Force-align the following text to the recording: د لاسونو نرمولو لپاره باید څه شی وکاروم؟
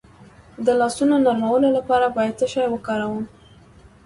د 0.65 0.67
لاسونو 0.79 1.15
نرمولو 1.25 1.69
لپاره 1.77 2.13
باید 2.15 2.37
څه 2.39 2.45
شی 2.53 2.65
وکاروم؟ 2.69 3.23